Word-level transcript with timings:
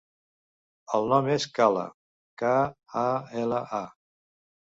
El 0.99 1.03
nom 1.11 1.27
és 1.33 1.45
Kala: 1.59 1.83
ca, 2.43 2.53
a, 3.05 3.07
ela, 3.45 3.63
a. 3.83 3.85